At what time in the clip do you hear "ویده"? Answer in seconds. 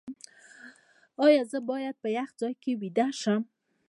2.81-3.07